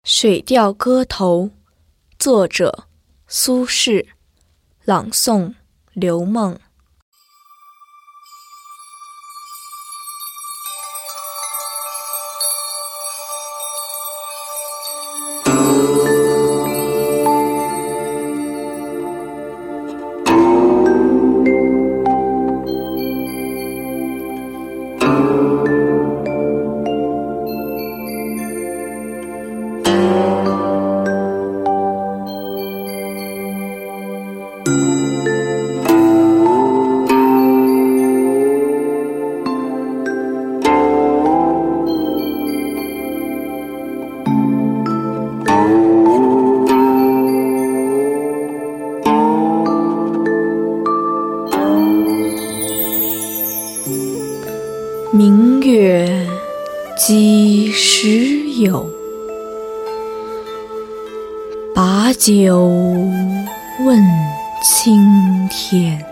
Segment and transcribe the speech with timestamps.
[0.02, 1.44] 《水调歌头》
[2.18, 2.84] 作者
[3.26, 4.06] 苏轼，
[4.86, 5.54] 朗诵
[5.92, 6.58] 刘梦。
[55.12, 56.08] 明月
[56.96, 58.88] 几时有？
[61.74, 62.68] 把酒
[63.84, 64.02] 问
[64.62, 66.02] 青天。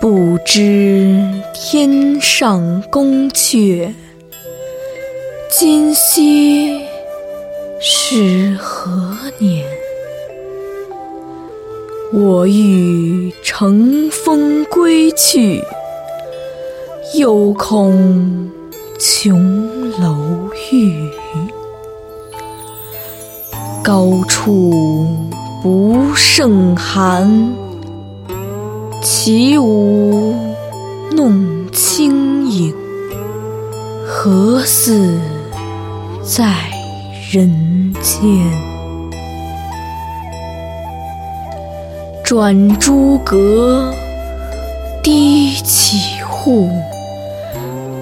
[0.00, 3.92] 不知天上宫阙，
[5.58, 6.84] 今夕
[7.80, 8.90] 是何
[9.38, 9.64] 年？
[12.12, 15.64] 我欲乘风归去。
[17.14, 18.50] 又恐
[18.98, 21.10] 琼楼玉宇，
[23.82, 25.16] 高处
[25.62, 27.56] 不胜寒。
[29.02, 30.34] 起舞
[31.12, 32.74] 弄清影，
[34.06, 35.18] 何似
[36.26, 36.44] 在
[37.30, 38.20] 人间？
[42.24, 43.94] 转朱阁，
[45.04, 46.68] 低绮户。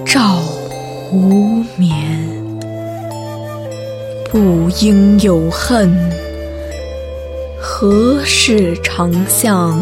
[0.03, 0.39] 照
[1.13, 1.93] 无眠，
[4.31, 5.95] 不应有恨。
[7.61, 9.79] 何事长向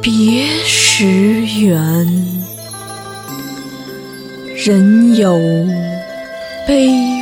[0.00, 1.06] 别时
[1.60, 1.78] 圆？
[4.56, 5.32] 人有
[6.66, 7.21] 悲